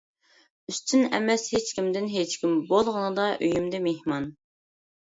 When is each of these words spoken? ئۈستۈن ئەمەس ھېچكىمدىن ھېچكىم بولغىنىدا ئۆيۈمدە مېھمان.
ئۈستۈن 0.71 1.03
ئەمەس 1.17 1.45
ھېچكىمدىن 1.57 2.09
ھېچكىم 2.15 2.59
بولغىنىدا 2.73 3.31
ئۆيۈمدە 3.39 3.87
مېھمان. 3.89 4.31